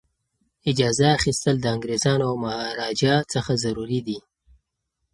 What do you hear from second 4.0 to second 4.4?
دي.